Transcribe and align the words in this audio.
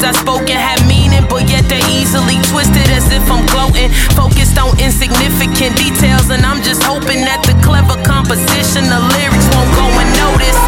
words 0.00 0.16
I 0.16 0.20
spoken 0.20 0.56
have 0.56 0.80
meaning, 0.88 1.26
but 1.28 1.48
yet 1.48 1.68
they're 1.68 1.90
easily 1.90 2.40
twisted 2.48 2.88
as 2.90 3.12
if 3.12 3.24
I'm 3.30 3.44
gloating. 3.46 3.90
Focused 4.16 4.58
on 4.58 4.78
insignificant 4.80 5.76
details, 5.76 6.30
and 6.30 6.44
I'm 6.44 6.62
just 6.62 6.82
hoping 6.82 7.24
that 7.24 7.44
the 7.44 7.54
clever 7.64 7.96
composition 8.04 8.88
the 8.88 9.00
lyrics 9.16 9.48
won't 9.52 9.70
go 9.76 9.86
unnoticed. 9.86 10.64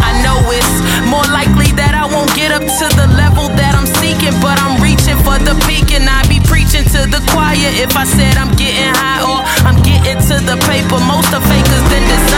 I 0.00 0.12
know 0.24 0.38
it's 0.50 0.74
more 1.08 1.26
likely 1.32 1.72
that 1.76 1.94
I 1.94 2.06
won't 2.08 2.32
get 2.34 2.52
up 2.52 2.64
to 2.64 2.86
the 2.96 3.08
level 3.16 3.48
that 3.60 3.74
I'm 3.76 3.88
seeking, 4.00 4.34
but 4.40 4.56
I'm 4.60 4.80
reaching 4.80 5.18
for 5.24 5.36
the 5.38 5.54
peak, 5.68 5.92
and 5.92 6.08
I'd 6.08 6.28
be 6.28 6.40
preaching 6.40 6.84
to 6.96 7.00
the 7.08 7.20
choir 7.32 7.56
if 7.76 7.96
I 7.96 8.04
said 8.04 8.36
I'm 8.36 8.52
getting 8.56 8.92
high 8.96 9.22
or 9.24 9.40
I'm 9.68 9.78
getting 9.82 10.20
to 10.30 10.36
the 10.40 10.56
paper. 10.68 10.98
Most 11.04 11.30
of 11.32 11.42
fakers 11.44 11.84
then 11.92 12.04
desire. 12.08 12.29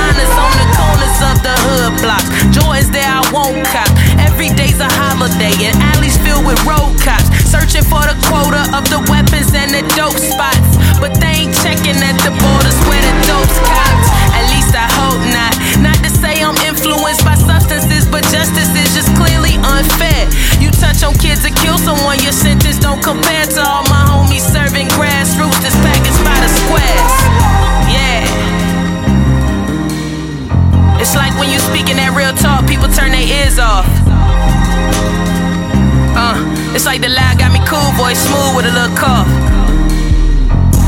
It's 36.73 36.87
like 36.87 37.03
the 37.05 37.13
lie 37.13 37.37
got 37.37 37.53
me 37.53 37.61
cool, 37.69 37.85
boy, 38.01 38.17
smooth 38.17 38.57
with 38.57 38.65
a 38.65 38.73
little 38.73 38.97
cough. 38.97 39.29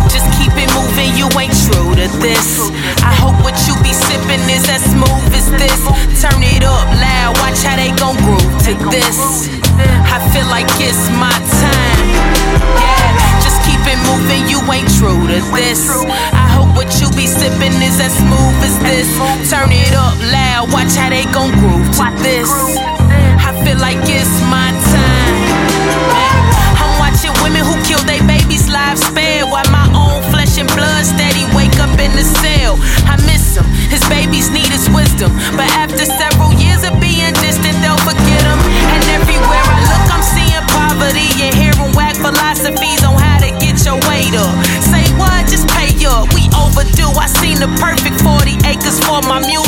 Just 0.09 0.25
keep 0.41 0.57
it 0.57 0.73
moving, 0.73 1.13
you 1.13 1.29
ain't 1.37 1.53
true 1.53 1.93
to 1.93 2.09
this. 2.25 2.73
I 3.05 3.13
hope 3.13 3.37
what 3.45 3.53
you 3.69 3.77
be 3.85 3.93
sipping 3.93 4.41
is 4.49 4.65
as 4.65 4.81
smooth 4.81 5.29
as 5.37 5.45
this. 5.61 5.77
Turn 6.25 6.41
it 6.41 6.65
up 6.65 6.89
loud, 6.89 7.37
watch 7.45 7.61
how 7.61 7.77
they 7.77 7.93
gon' 8.01 8.17
groove 8.25 8.57
to 8.65 8.73
this. 8.89 9.53
I 10.09 10.25
feel 10.33 10.49
like 10.49 10.69
it's 10.81 11.05
my 11.21 11.37
time. 11.61 12.09
Yeah, 12.81 13.45
just 13.45 13.61
keep 13.69 13.81
it 13.85 14.01
moving, 14.09 14.48
you 14.48 14.65
ain't 14.73 14.89
true 14.97 15.21
to 15.29 15.39
this. 15.53 15.85
I 16.33 16.48
hope 16.48 16.73
what 16.81 16.89
you 16.97 17.13
be 17.13 17.29
sipping 17.29 17.77
is 17.85 18.01
as 18.01 18.17
smooth 18.17 18.57
as 18.65 18.77
this. 18.81 19.09
Turn 19.53 19.69
it 19.69 19.93
up 19.93 20.17
loud, 20.33 20.73
watch 20.73 20.97
how 20.97 21.13
they 21.13 21.29
gon' 21.29 21.53
groove 21.61 21.93
to 22.01 22.09
this. 22.25 22.48
I 23.45 23.53
feel 23.63 23.77
like 23.79 24.01
it's 24.09 24.33
my 24.48 24.73
all 49.14 49.23
my 49.29 49.39
music. 49.47 49.64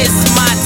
kiss 0.00 0.34
my 0.34 0.59